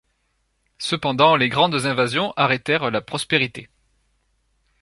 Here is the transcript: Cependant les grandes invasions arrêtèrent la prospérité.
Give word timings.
Cependant 0.79 1.35
les 1.35 1.47
grandes 1.47 1.85
invasions 1.85 2.33
arrêtèrent 2.35 2.89
la 2.89 3.01
prospérité. 3.01 3.69